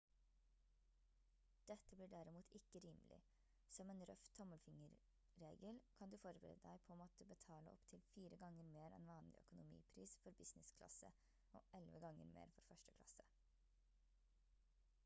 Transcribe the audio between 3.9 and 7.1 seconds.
en røff tommelfingerregel kan du forberede deg på å